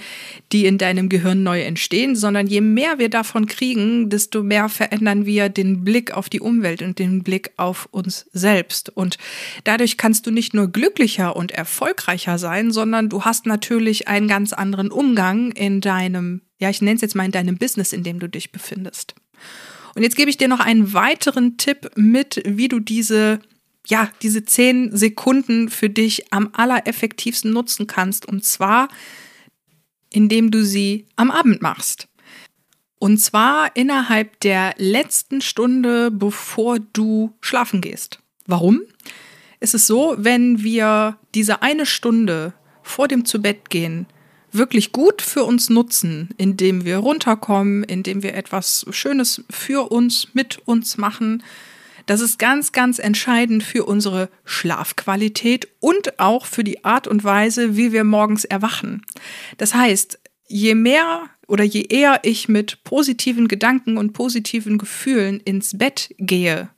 die 0.53 0.67
in 0.67 0.79
deinem 0.79 1.09
Gehirn 1.09 1.43
neu 1.43 1.63
entstehen, 1.63 2.15
sondern 2.15 2.47
je 2.47 2.61
mehr 2.61 3.01
wir 3.01 3.09
davon 3.09 3.47
kriegen, 3.47 4.11
desto 4.11 4.45
mehr 4.45 4.69
verändern 4.69 5.27
wir 5.27 5.49
den 5.49 5.83
Blick 5.83 6.13
auf 6.13 6.29
die 6.29 6.39
Umwelt 6.39 6.83
und 6.83 7.01
den 7.01 7.25
Blick 7.25 7.51
auf 7.57 7.89
uns 7.91 8.27
selbst. 8.33 8.91
Und 8.91 9.19
dadurch 9.65 9.97
kannst 9.97 10.29
du 10.29 10.31
nicht 10.31 10.55
nur 10.55 10.69
glücklicher 10.69 11.35
und 11.35 11.51
erfolgreicher 11.51 12.39
sein, 12.39 12.71
sondern 12.71 13.09
du 13.09 13.25
hast 13.25 13.47
natürlich 13.47 14.07
einen 14.07 14.29
ganz 14.29 14.53
anderen 14.53 14.93
Umgang 14.93 15.51
in 15.51 15.81
deinem, 15.81 16.43
ja, 16.61 16.71
ich 16.71 16.81
nenne 16.81 16.95
es 16.95 17.03
jetzt 17.03 17.17
mal 17.17 17.25
in 17.25 17.33
deinem 17.33 17.59
Business, 17.59 17.93
in 17.93 18.05
dem 18.05 18.21
du 18.21 18.29
dich 18.29 18.53
befindest. 18.53 19.17
Und 20.01 20.05
jetzt 20.05 20.17
gebe 20.17 20.31
ich 20.31 20.39
dir 20.39 20.49
noch 20.49 20.61
einen 20.61 20.95
weiteren 20.95 21.59
Tipp 21.59 21.91
mit, 21.95 22.41
wie 22.47 22.69
du 22.69 22.81
diese 22.81 23.39
ja, 23.87 24.11
diese 24.23 24.47
zehn 24.47 24.97
Sekunden 24.97 25.69
für 25.69 25.91
dich 25.91 26.33
am 26.33 26.49
allereffektivsten 26.55 27.53
nutzen 27.53 27.87
kannst. 27.87 28.25
Und 28.25 28.43
zwar, 28.43 28.89
indem 30.11 30.51
du 30.51 30.65
sie 30.65 31.05
am 31.17 31.31
Abend 31.31 31.61
machst. 31.61 32.09
Und 32.99 33.19
zwar 33.19 33.77
innerhalb 33.77 34.41
der 34.41 34.73
letzten 34.79 35.43
Stunde, 35.43 36.11
bevor 36.11 36.79
du 36.79 37.35
schlafen 37.43 37.83
gehst. 37.83 38.21
Warum? 38.47 38.81
Es 39.59 39.75
ist 39.75 39.87
so, 39.87 40.15
wenn 40.17 40.63
wir 40.63 41.19
diese 41.35 41.61
eine 41.61 41.85
Stunde 41.85 42.55
vor 42.83 43.07
dem 43.07 43.27
Zubettgehen 43.27 44.07
wirklich 44.53 44.93
gut 44.93 45.23
für 45.23 45.45
uns 45.45 45.71
nutzen, 45.71 46.31
indem 46.37 46.85
wir 46.85 46.99
runterkommen, 46.99 47.85
indem 47.85 48.23
wir 48.23 48.35
etwas 48.35 48.87
Schönes 48.91 49.45
für 49.51 49.91
uns, 49.91 50.29
mit 50.33 50.61
uns 50.67 50.97
machen. 50.97 51.43
Das 52.07 52.21
ist 52.21 52.39
ganz, 52.39 52.73
ganz 52.73 52.99
entscheidend 52.99 53.63
für 53.63 53.85
unsere 53.85 54.31
Schlafqualität 54.45 55.69
und 55.79 56.19
auch 56.19 56.47
für 56.47 56.65
die 56.65 56.85
Art 56.85 57.07
und 57.07 57.23
Weise, 57.23 57.77
wie 57.77 57.93
wir 57.93 58.05
morgens 58.05 58.45
erwachen. 58.45 59.03
Das 59.59 59.75
heißt, 59.75 60.19
je 60.49 60.75
mehr 60.75 61.31
oder 61.47 61.65
je 61.65 61.83
eher 61.83 62.21
ich 62.23 62.49
mit 62.49 62.83
positiven 62.85 63.49
Gedanken 63.49 63.97
und 63.97 64.13
positiven 64.13 64.79
Gefühlen 64.79 65.41
ins 65.41 65.79
Bett 65.79 66.15
gehe, 66.19 66.71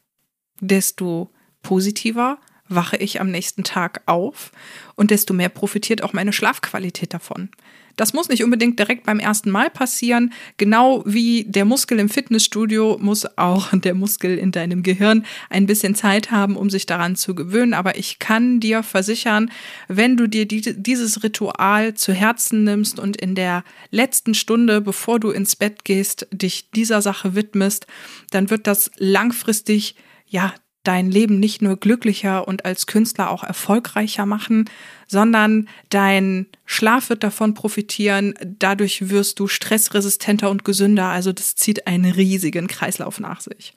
desto 0.61 1.31
positiver 1.63 2.39
wache 2.75 2.97
ich 2.97 3.21
am 3.21 3.31
nächsten 3.31 3.65
Tag 3.65 4.03
auf 4.07 4.53
und 4.95 5.11
desto 5.11 5.35
mehr 5.35 5.49
profitiert 5.49 6.03
auch 6.03 6.13
meine 6.13 6.33
Schlafqualität 6.33 7.15
davon. 7.15 7.51
Das 7.97 8.15
muss 8.15 8.29
nicht 8.29 8.43
unbedingt 8.43 8.79
direkt 8.79 9.05
beim 9.05 9.19
ersten 9.19 9.51
Mal 9.51 9.69
passieren. 9.69 10.33
Genau 10.57 11.03
wie 11.07 11.45
der 11.45 11.65
Muskel 11.65 11.99
im 11.99 12.09
Fitnessstudio 12.09 12.99
muss 13.01 13.27
auch 13.37 13.69
der 13.73 13.95
Muskel 13.95 14.39
in 14.39 14.53
deinem 14.53 14.83
Gehirn 14.83 15.27
ein 15.51 15.67
bisschen 15.67 15.95
Zeit 15.95 16.31
haben, 16.31 16.57
um 16.57 16.71
sich 16.71 16.87
daran 16.87 17.17
zu 17.17 17.35
gewöhnen. 17.35 17.75
Aber 17.75 17.99
ich 17.99 18.19
kann 18.19 18.61
dir 18.61 18.83
versichern, 18.83 19.51
wenn 19.89 20.17
du 20.17 20.27
dir 20.27 20.47
dieses 20.47 21.23
Ritual 21.23 21.95
zu 21.95 22.13
Herzen 22.13 22.65
nimmst 22.65 22.99
und 22.99 23.17
in 23.17 23.35
der 23.35 23.65
letzten 23.91 24.35
Stunde, 24.35 24.81
bevor 24.81 25.21
du 25.21 25.31
ins 25.31 25.57
Bett 25.57 25.85
gehst, 25.85 26.27
dich 26.31 26.71
dieser 26.71 27.03
Sache 27.03 27.35
widmest, 27.35 27.87
dann 28.31 28.51
wird 28.51 28.67
das 28.67 28.91
langfristig 28.97 29.97
ja 30.27 30.55
dein 30.83 31.11
Leben 31.11 31.39
nicht 31.39 31.63
nur 31.63 31.77
glücklicher 31.77 32.47
und 32.49 32.65
als 32.65 32.87
Künstler 32.87 33.31
auch 33.31 33.45
erfolgreicher 33.45 34.27
machen, 34.27 34.69
sondern 35.07 35.69
dein 35.91 36.47
Schlaf 36.65 37.09
wird 37.09 37.23
davon 37.23 37.55
profitieren. 37.55 38.35
Dadurch 38.45 39.11
wirst 39.11 39.39
du 39.39 39.47
stressresistenter 39.47 40.51
und 40.51 40.65
gesünder. 40.65 41.07
Also 41.07 41.33
das 41.33 41.55
zieht 41.55 41.87
einen 41.87 42.11
riesigen 42.11 42.67
Kreislauf 42.67 43.21
nach 43.21 43.41
sich. 43.41 43.75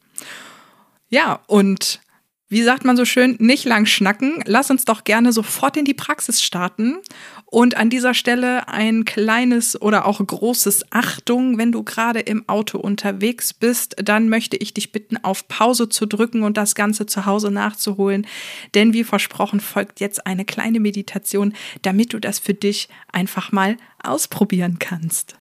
Ja, 1.10 1.42
und 1.48 2.02
wie 2.48 2.62
sagt 2.62 2.86
man 2.86 2.96
so 2.96 3.06
schön, 3.06 3.38
nicht 3.40 3.66
lang 3.66 3.88
schnacken. 3.88 4.44
Lass 4.46 4.70
uns 4.70 4.86
doch 4.86 5.04
gerne 5.04 5.34
sofort 5.34 5.78
in 5.78 5.86
die 5.86 5.96
Praxis 5.96 6.44
starten. 6.44 6.98
Und 7.46 7.76
an 7.76 7.90
dieser 7.90 8.14
Stelle 8.14 8.68
ein 8.68 9.04
kleines 9.04 9.82
oder 9.82 10.06
auch 10.06 10.26
großes 10.26 10.86
Achtung, 10.92 11.58
wenn 11.58 11.72
du 11.72 11.84
gerade 11.84 12.20
im 12.20 12.48
Auto 12.48 12.78
unterwegs 12.78 13.54
bist, 13.54 13.96
dann 13.98 14.30
möchte 14.30 14.58
ich 14.58 14.74
dich 14.74 14.92
bitten, 14.92 15.18
auf 15.24 15.48
Pause 15.48 15.90
zu 15.90 16.06
drücken 16.06 16.44
und 16.44 16.58
das 16.58 16.76
Ganze 16.76 17.08
zu 17.08 17.26
Hause 17.26 17.50
nachzuholen. 17.50 18.28
Denn 18.76 18.94
wie 18.94 19.04
versprochen 19.04 19.60
folgt 19.60 20.00
jetzt 20.00 20.28
eine 20.28 20.46
kleine 20.46 20.80
Meditation, 20.80 21.54
damit 21.82 22.14
du 22.14 22.20
das 22.20 22.38
für 22.38 22.54
dich 22.54 22.90
einfach 23.12 23.52
mal 23.52 23.78
ausprobieren 24.04 24.78
kannst. 24.78 25.38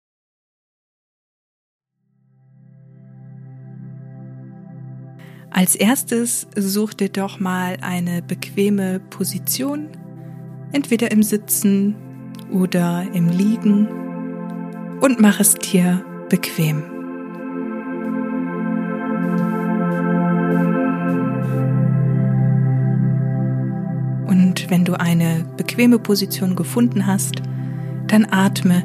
Als 5.54 5.74
erstes 5.74 6.46
such 6.56 6.94
dir 6.94 7.10
doch 7.10 7.38
mal 7.38 7.76
eine 7.82 8.22
bequeme 8.22 9.00
Position, 9.00 9.88
entweder 10.72 11.10
im 11.10 11.22
Sitzen 11.22 11.94
oder 12.50 13.06
im 13.12 13.28
Liegen 13.28 13.86
und 15.00 15.20
mach 15.20 15.40
es 15.40 15.54
dir 15.54 16.02
bequem. 16.30 16.82
Und 24.26 24.70
wenn 24.70 24.86
du 24.86 24.98
eine 24.98 25.44
bequeme 25.58 25.98
Position 25.98 26.56
gefunden 26.56 27.06
hast, 27.06 27.42
dann 28.06 28.26
atme 28.30 28.84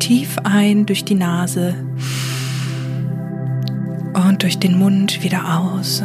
tief 0.00 0.38
ein 0.42 0.86
durch 0.86 1.04
die 1.04 1.14
Nase 1.14 1.74
durch 4.42 4.58
den 4.58 4.78
Mund 4.78 5.22
wieder 5.22 5.58
aus. 5.58 6.02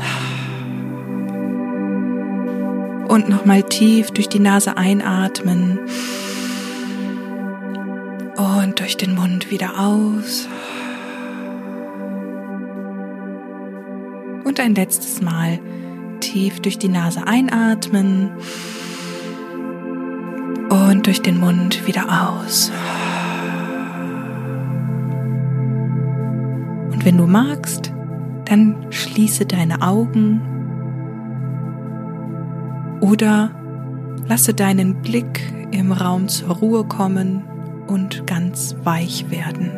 Und 3.07 3.29
nochmal 3.29 3.63
tief 3.63 4.11
durch 4.11 4.27
die 4.27 4.39
Nase 4.39 4.77
einatmen. 4.77 5.79
Und 8.35 8.79
durch 8.79 8.97
den 8.97 9.15
Mund 9.15 9.51
wieder 9.51 9.79
aus. 9.79 10.47
Und 14.43 14.59
ein 14.59 14.75
letztes 14.75 15.21
Mal 15.21 15.59
tief 16.19 16.59
durch 16.59 16.77
die 16.77 16.89
Nase 16.89 17.25
einatmen. 17.25 18.31
Und 20.69 21.05
durch 21.05 21.21
den 21.21 21.39
Mund 21.39 21.87
wieder 21.87 22.29
aus. 22.29 22.71
Und 26.91 27.05
wenn 27.05 27.17
du 27.17 27.27
magst, 27.27 27.94
dann 28.45 28.87
schließe 28.91 29.45
deine 29.45 29.81
Augen 29.81 30.41
oder 33.01 33.51
lasse 34.27 34.53
deinen 34.53 35.01
Blick 35.01 35.41
im 35.71 35.91
Raum 35.91 36.27
zur 36.27 36.55
Ruhe 36.55 36.83
kommen 36.85 37.43
und 37.87 38.25
ganz 38.25 38.75
weich 38.83 39.29
werden. 39.29 39.71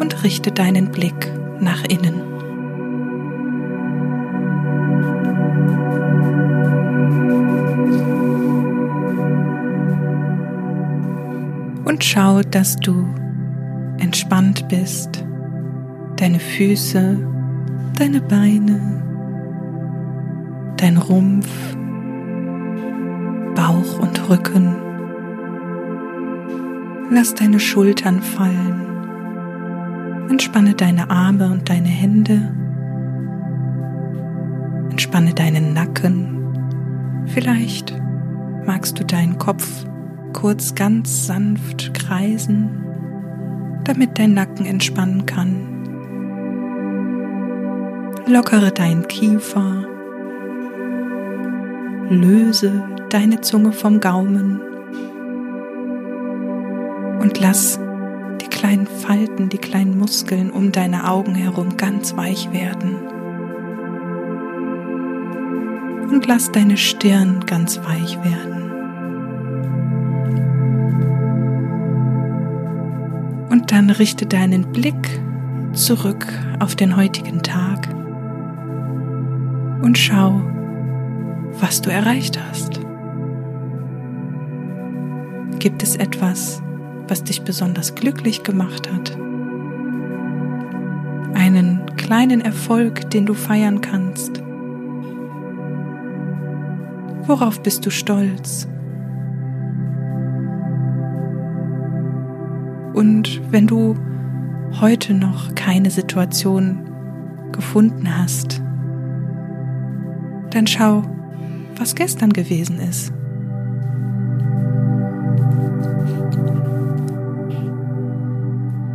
Und 0.00 0.22
richte 0.22 0.52
deinen 0.52 0.90
Blick 0.90 1.32
nach 1.60 1.84
innen. 1.84 2.22
Und 11.84 12.04
schau, 12.04 12.42
dass 12.42 12.76
du 12.76 13.06
entspannt 13.98 14.68
bist 14.68 15.24
deine 16.20 16.40
Füße, 16.40 17.16
deine 17.96 18.20
Beine, 18.20 18.80
dein 20.76 20.96
Rumpf, 20.96 21.48
Bauch 23.54 24.00
und 24.00 24.28
Rücken. 24.28 24.74
Lass 27.10 27.34
deine 27.34 27.60
Schultern 27.60 28.20
fallen. 28.20 28.82
Entspanne 30.28 30.74
deine 30.74 31.08
Arme 31.08 31.50
und 31.50 31.68
deine 31.68 31.88
Hände. 31.88 32.52
Entspanne 34.90 35.32
deinen 35.34 35.72
Nacken. 35.72 37.24
Vielleicht 37.26 37.96
magst 38.66 38.98
du 38.98 39.04
deinen 39.04 39.38
Kopf 39.38 39.84
kurz 40.32 40.74
ganz 40.74 41.26
sanft 41.26 41.94
kreisen, 41.94 42.84
damit 43.84 44.18
dein 44.18 44.34
Nacken 44.34 44.66
entspannen 44.66 45.24
kann. 45.24 45.67
Lockere 48.28 48.70
deinen 48.70 49.08
Kiefer. 49.08 49.86
Löse 52.10 52.84
deine 53.08 53.40
Zunge 53.40 53.72
vom 53.72 54.00
Gaumen 54.00 54.60
und 57.22 57.40
lass 57.40 57.80
die 58.42 58.48
kleinen 58.48 58.86
Falten, 58.86 59.48
die 59.48 59.56
kleinen 59.56 59.98
Muskeln 59.98 60.50
um 60.50 60.72
deine 60.72 61.08
Augen 61.10 61.34
herum 61.34 61.78
ganz 61.78 62.18
weich 62.18 62.52
werden. 62.52 62.96
Und 66.10 66.26
lass 66.26 66.52
deine 66.52 66.76
Stirn 66.76 67.46
ganz 67.46 67.78
weich 67.78 68.22
werden. 68.22 68.70
Und 73.48 73.72
dann 73.72 73.88
richte 73.88 74.26
deinen 74.26 74.70
Blick 74.70 75.18
zurück 75.72 76.26
auf 76.58 76.76
den 76.76 76.94
heutigen 76.94 77.42
Tag 77.42 77.88
und 79.82 79.96
schau, 79.96 80.40
was 81.60 81.80
du 81.82 81.90
erreicht 81.90 82.38
hast. 82.48 82.80
Gibt 85.58 85.82
es 85.82 85.96
etwas, 85.96 86.62
was 87.08 87.24
dich 87.24 87.42
besonders 87.42 87.94
glücklich 87.94 88.42
gemacht 88.42 88.90
hat. 88.92 89.16
Einen 91.34 91.80
kleinen 91.96 92.40
Erfolg, 92.40 93.10
den 93.10 93.26
du 93.26 93.34
feiern 93.34 93.80
kannst. 93.80 94.42
Worauf 97.26 97.62
bist 97.62 97.84
du 97.84 97.90
stolz? 97.90 98.68
Und 102.94 103.40
wenn 103.52 103.66
du 103.66 103.94
heute 104.80 105.14
noch 105.14 105.54
keine 105.54 105.90
Situation 105.90 106.80
gefunden 107.52 108.16
hast, 108.16 108.62
dann 110.50 110.66
schau, 110.66 111.02
was 111.76 111.94
gestern 111.94 112.32
gewesen 112.32 112.78
ist. 112.80 113.12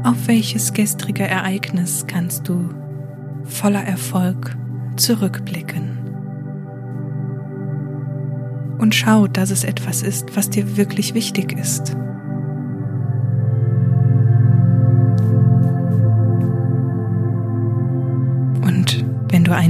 Auf 0.04 0.28
welches 0.28 0.74
gestrige 0.74 1.24
Ereignis 1.24 2.06
kannst 2.08 2.48
du 2.48 2.70
voller 3.46 3.84
Erfolg 3.84 4.56
zurückblicken? 4.98 5.98
Und 8.80 8.94
schau, 8.94 9.28
dass 9.28 9.50
es 9.50 9.64
etwas 9.64 10.02
ist, 10.02 10.36
was 10.36 10.50
dir 10.50 10.76
wirklich 10.76 11.14
wichtig 11.14 11.58
ist. 11.58 11.96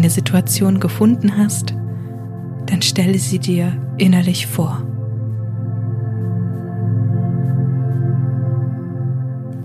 Eine 0.04 0.10
Situation 0.10 0.82
gefunden 0.82 1.38
hast, 1.38 1.74
dann 2.66 2.82
stelle 2.82 3.18
sie 3.18 3.40
dir 3.40 3.72
innerlich 3.98 4.48
vor. 4.48 4.86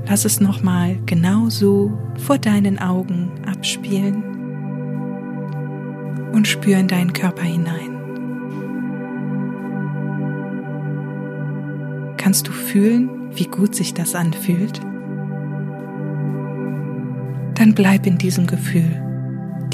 Lass 0.06 0.24
es 0.24 0.40
nochmal 0.40 0.96
genau 1.06 1.48
so 1.48 1.92
vor 2.18 2.38
deinen 2.38 2.78
Augen 2.78 3.32
abspielen 3.50 4.22
und 6.32 6.46
spür 6.46 6.78
in 6.78 6.86
deinen 6.86 7.12
Körper 7.12 7.42
hinein. 7.42 7.96
Kannst 12.16 12.46
du 12.46 12.52
fühlen, 12.52 13.10
wie 13.34 13.46
gut 13.46 13.74
sich 13.74 13.92
das 13.92 14.14
anfühlt? 14.14 14.80
Dann 17.54 17.74
bleib 17.74 18.06
in 18.06 18.18
diesem 18.18 18.46
Gefühl 18.46 19.02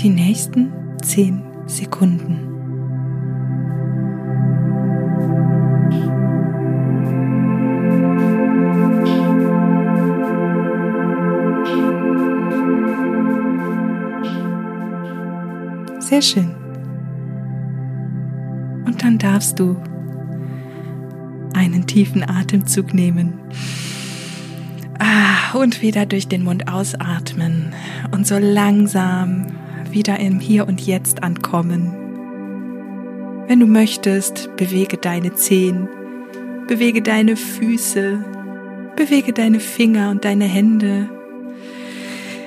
die 0.05 0.11
nächsten 0.11 0.71
zehn 1.03 1.43
Sekunden. 1.65 2.39
Sehr 16.01 16.21
schön. 16.21 16.55
Und 18.85 19.03
dann 19.03 19.17
darfst 19.17 19.59
du 19.59 19.79
einen 21.55 21.87
tiefen 21.87 22.29
Atemzug 22.29 22.93
nehmen. 22.93 23.39
Ah, 24.99 25.57
und 25.57 25.81
wieder 25.81 26.05
durch 26.05 26.29
den 26.29 26.45
Mund 26.45 26.69
ausatmen 26.69 27.73
und 28.13 28.27
so 28.27 28.37
langsam 28.37 29.47
wieder 29.95 30.21
im 30.21 30.41
Hier 30.41 30.69
und 30.69 30.83
Jetzt 30.83 31.23
ankommen. 31.23 31.95
Wenn 33.47 33.61
du 33.61 33.67
möchtest, 33.67 34.55
bewege 34.57 34.99
deine 34.99 35.35
Zehen, 35.35 35.89
bewege 36.69 37.01
deine 37.01 37.37
Füße, 37.37 38.23
bewege 38.97 39.33
deine 39.33 39.61
Finger 39.61 40.11
und 40.11 40.27
deine 40.27 40.45
Hände 40.45 41.09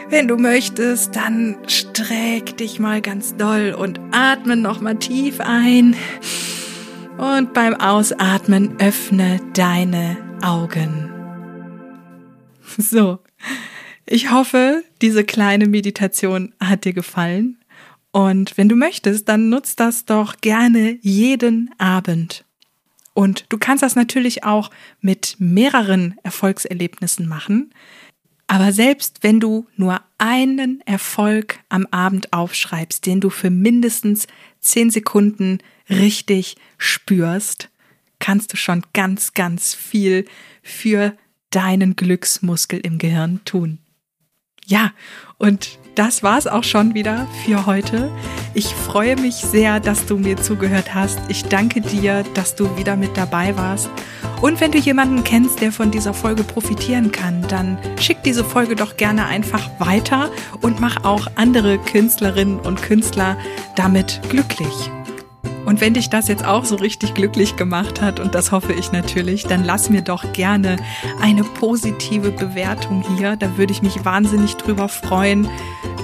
wenn 0.10 0.28
du 0.30 0.38
möchtest, 0.38 1.16
dann 1.18 1.58
streck 1.68 2.56
dich 2.58 2.80
mal 2.80 3.02
ganz 3.02 3.36
doll 3.36 3.76
und 3.78 4.00
atme 4.12 4.56
noch 4.56 4.80
mal 4.80 4.96
tief 4.96 5.42
ein. 5.42 5.96
Und 7.18 7.54
beim 7.54 7.74
Ausatmen 7.74 8.76
öffne 8.80 9.42
deine 9.54 10.18
Augen. 10.42 11.12
So. 12.78 13.20
Ich 14.10 14.32
hoffe, 14.32 14.86
diese 15.02 15.26
kleine 15.26 15.68
Meditation 15.68 16.54
hat 16.62 16.86
dir 16.86 16.94
gefallen. 16.94 17.58
Und 18.12 18.58
wenn 18.58 18.70
du 18.70 18.78
möchtest, 18.78 19.28
dann 19.28 19.50
nutzt 19.50 19.82
das 19.82 20.06
doch 20.06 20.38
gerne 20.40 20.98
jeden 21.02 21.70
Abend. 21.78 22.46
Und 23.14 23.46
du 23.50 23.58
kannst 23.58 23.84
das 23.84 23.98
natürlich 23.98 24.46
auch 24.46 24.72
mit 25.02 25.36
mehreren 25.40 26.16
Erfolgserlebnissen 26.24 27.28
machen. 27.28 27.74
Aber 28.48 28.72
selbst 28.72 29.24
wenn 29.24 29.42
du 29.42 29.68
nur 29.76 30.00
einen 30.20 30.80
Erfolg 30.86 31.60
am 31.68 31.86
Abend 31.92 32.32
aufschreibst, 32.32 33.06
den 33.06 33.20
du 33.20 33.30
für 33.30 33.50
mindestens 33.50 34.28
zehn 34.62 34.90
Sekunden 34.90 35.58
richtig 35.90 36.56
spürst, 36.78 37.70
kannst 38.20 38.54
du 38.54 38.58
schon 38.58 38.84
ganz, 38.94 39.34
ganz 39.34 39.76
viel 39.76 40.24
für 40.64 41.14
deinen 41.50 41.98
Glücksmuskel 41.98 42.80
im 42.80 43.00
Gehirn 43.00 43.42
tun. 43.44 43.80
Ja, 44.68 44.92
und 45.38 45.80
das 45.96 46.24
war's 46.24 46.46
auch 46.46 46.66
schon 46.66 46.94
wieder 46.94 47.26
für 47.46 47.66
heute. 47.66 48.12
Ich 48.54 48.68
freue 48.68 49.16
mich 49.16 49.36
sehr, 49.36 49.80
dass 49.80 50.06
du 50.06 50.18
mir 50.18 50.36
zugehört 50.36 50.94
hast. 50.94 51.20
Ich 51.30 51.46
danke 51.46 51.80
dir, 51.80 52.24
dass 52.34 52.56
du 52.56 52.78
wieder 52.78 52.98
mit 52.98 53.16
dabei 53.16 53.56
warst. 53.56 53.90
Und 54.42 54.60
wenn 54.60 54.74
du 54.74 54.78
jemanden 54.78 55.24
kennst, 55.24 55.62
der 55.62 55.72
von 55.72 55.90
dieser 55.90 56.14
Folge 56.14 56.44
profitieren 56.44 57.14
kann, 57.14 57.48
dann 57.48 57.78
schick 58.00 58.22
diese 58.24 58.44
Folge 58.44 58.76
doch 58.76 58.98
gerne 58.98 59.26
einfach 59.28 59.70
weiter 59.80 60.30
und 60.62 60.82
mach 60.82 61.06
auch 61.06 61.28
andere 61.36 61.78
Künstlerinnen 61.78 62.60
und 62.60 62.82
Künstler 62.82 63.38
damit 63.78 64.20
glücklich. 64.30 64.92
Und 65.68 65.82
wenn 65.82 65.94
dich 65.94 66.10
das 66.10 66.30
jetzt 66.30 66.46
auch 66.46 66.64
so 66.64 66.78
richtig 66.78 67.14
glücklich 67.14 67.58
gemacht 67.58 68.02
hat, 68.02 68.22
und 68.22 68.34
das 68.34 68.54
hoffe 68.54 68.72
ich 68.72 68.94
natürlich, 68.94 69.44
dann 69.44 69.66
lass 69.66 69.90
mir 69.90 70.02
doch 70.02 70.32
gerne 70.32 70.78
eine 71.20 71.44
positive 71.44 72.32
Bewertung 72.32 73.04
hier. 73.18 73.36
Da 73.36 73.58
würde 73.58 73.74
ich 73.74 73.82
mich 73.82 74.06
wahnsinnig 74.06 74.56
drüber 74.56 74.88
freuen. 74.88 75.50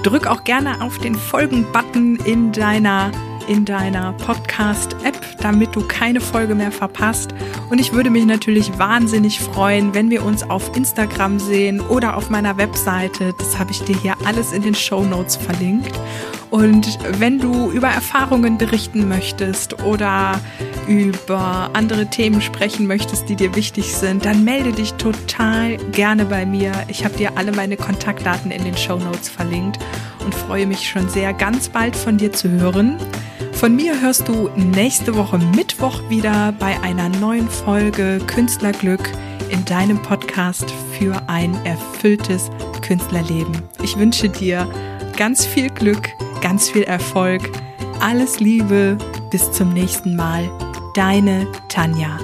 Drück 0.03 0.27
auch 0.27 0.43
gerne 0.43 0.81
auf 0.81 0.97
den 0.97 1.15
Folgen-Button 1.15 2.17
in 2.17 2.51
deiner 2.51 3.13
in 3.47 3.65
deiner 3.65 4.13
Podcast-App, 4.13 5.17
damit 5.39 5.75
du 5.75 5.87
keine 5.87 6.21
Folge 6.21 6.55
mehr 6.55 6.71
verpasst. 6.71 7.33
Und 7.69 7.79
ich 7.79 7.93
würde 7.93 8.09
mich 8.09 8.25
natürlich 8.25 8.77
wahnsinnig 8.77 9.39
freuen, 9.39 9.93
wenn 9.93 10.09
wir 10.09 10.23
uns 10.23 10.43
auf 10.43 10.75
Instagram 10.75 11.39
sehen 11.39 11.81
oder 11.81 12.17
auf 12.17 12.29
meiner 12.29 12.57
Webseite. 12.57 13.33
Das 13.37 13.57
habe 13.59 13.71
ich 13.71 13.81
dir 13.83 13.97
hier 13.97 14.15
alles 14.25 14.51
in 14.53 14.61
den 14.61 14.75
Show 14.75 15.03
Notes 15.03 15.35
verlinkt. 15.35 15.99
Und 16.53 16.99
wenn 17.19 17.39
du 17.39 17.71
über 17.71 17.87
Erfahrungen 17.87 18.59
berichten 18.59 19.07
möchtest 19.07 19.81
oder 19.83 20.39
über 20.87 21.71
andere 21.73 22.05
Themen 22.11 22.41
sprechen 22.41 22.85
möchtest, 22.85 23.27
die 23.27 23.35
dir 23.35 23.55
wichtig 23.55 23.95
sind, 23.95 24.23
dann 24.25 24.43
melde 24.43 24.71
dich 24.71 24.93
total 24.93 25.77
gerne 25.93 26.25
bei 26.25 26.45
mir. 26.45 26.71
Ich 26.89 27.03
habe 27.03 27.17
dir 27.17 27.37
alle 27.37 27.53
meine 27.53 27.75
Kontaktdaten 27.75 28.51
in 28.51 28.63
den 28.63 28.77
Show 28.77 28.97
Notes 28.97 29.29
verlinkt 29.29 29.79
und 30.23 30.35
freue 30.35 30.67
mich 30.67 30.87
schon 30.87 31.09
sehr, 31.09 31.33
ganz 31.33 31.69
bald 31.69 31.95
von 31.95 32.17
dir 32.17 32.31
zu 32.31 32.51
hören. 32.51 32.97
Von 33.53 33.75
mir 33.75 34.01
hörst 34.01 34.27
du 34.27 34.49
nächste 34.55 35.15
Woche 35.15 35.37
Mittwoch 35.37 36.01
wieder 36.09 36.51
bei 36.59 36.79
einer 36.81 37.09
neuen 37.09 37.47
Folge 37.47 38.19
Künstlerglück 38.27 39.09
in 39.49 39.63
deinem 39.65 40.01
Podcast 40.01 40.69
für 40.97 41.21
ein 41.27 41.53
erfülltes 41.65 42.49
Künstlerleben. 42.81 43.61
Ich 43.81 43.97
wünsche 43.97 44.27
dir 44.27 44.67
ganz 45.15 45.45
viel 45.45 45.69
Glück, 45.69 46.09
ganz 46.41 46.69
viel 46.69 46.83
Erfolg, 46.83 47.41
alles 48.01 48.39
Liebe, 48.39 48.97
bis 49.31 49.51
zum 49.51 49.69
nächsten 49.69 50.15
Mal. 50.15 50.49
Deine 50.95 51.47
Tanja. 51.69 52.19